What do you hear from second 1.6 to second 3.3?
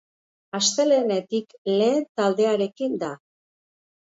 lehen taldearekin da.